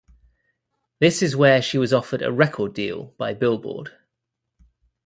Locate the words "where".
1.35-1.61